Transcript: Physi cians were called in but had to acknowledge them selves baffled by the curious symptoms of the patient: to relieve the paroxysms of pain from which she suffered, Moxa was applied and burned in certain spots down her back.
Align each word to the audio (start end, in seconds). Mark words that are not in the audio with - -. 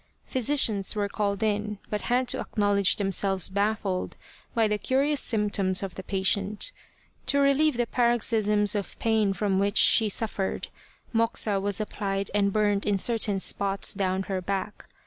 Physi 0.27 0.53
cians 0.55 0.95
were 0.95 1.07
called 1.07 1.43
in 1.43 1.77
but 1.91 2.01
had 2.09 2.27
to 2.29 2.39
acknowledge 2.39 2.95
them 2.95 3.11
selves 3.11 3.49
baffled 3.49 4.15
by 4.55 4.67
the 4.67 4.79
curious 4.79 5.19
symptoms 5.21 5.83
of 5.83 5.93
the 5.93 6.01
patient: 6.01 6.71
to 7.27 7.37
relieve 7.39 7.77
the 7.77 7.85
paroxysms 7.85 8.73
of 8.73 8.97
pain 8.97 9.31
from 9.31 9.59
which 9.59 9.77
she 9.77 10.09
suffered, 10.09 10.69
Moxa 11.13 11.59
was 11.59 11.79
applied 11.79 12.31
and 12.33 12.51
burned 12.51 12.87
in 12.87 12.97
certain 12.97 13.39
spots 13.39 13.93
down 13.93 14.23
her 14.23 14.41
back. 14.41 14.87